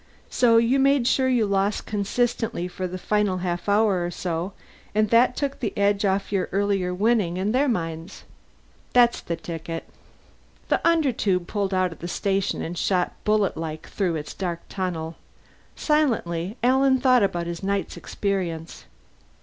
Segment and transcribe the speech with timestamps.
[0.31, 4.53] So you made sure you lost consistently for the final half hour or so,
[4.95, 8.23] and that took the edge off your earlier winning in their minds."
[8.93, 9.87] "That's the ticket!"
[10.69, 15.17] The Undertube pulled out of the station and shot bullet like through its dark tunnel.
[15.75, 18.85] Silently, Alan thought about his night's experience.